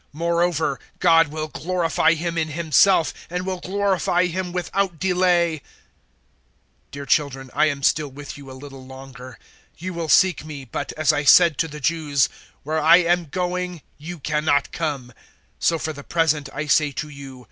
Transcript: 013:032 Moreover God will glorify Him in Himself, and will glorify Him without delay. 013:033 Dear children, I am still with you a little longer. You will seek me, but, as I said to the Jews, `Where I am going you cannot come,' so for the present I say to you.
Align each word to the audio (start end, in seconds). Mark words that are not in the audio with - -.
013:032 0.00 0.06
Moreover 0.14 0.80
God 0.98 1.28
will 1.28 1.48
glorify 1.48 2.14
Him 2.14 2.38
in 2.38 2.48
Himself, 2.48 3.12
and 3.28 3.44
will 3.44 3.60
glorify 3.60 4.24
Him 4.28 4.50
without 4.50 4.98
delay. 4.98 5.58
013:033 6.88 6.90
Dear 6.92 7.04
children, 7.04 7.50
I 7.52 7.66
am 7.66 7.82
still 7.82 8.08
with 8.08 8.38
you 8.38 8.50
a 8.50 8.56
little 8.56 8.86
longer. 8.86 9.38
You 9.76 9.92
will 9.92 10.08
seek 10.08 10.42
me, 10.42 10.64
but, 10.64 10.92
as 10.92 11.12
I 11.12 11.24
said 11.24 11.58
to 11.58 11.68
the 11.68 11.80
Jews, 11.80 12.30
`Where 12.64 12.80
I 12.82 12.96
am 12.96 13.26
going 13.26 13.82
you 13.98 14.18
cannot 14.18 14.72
come,' 14.72 15.12
so 15.58 15.78
for 15.78 15.92
the 15.92 16.02
present 16.02 16.48
I 16.54 16.64
say 16.64 16.92
to 16.92 17.10
you. 17.10 17.46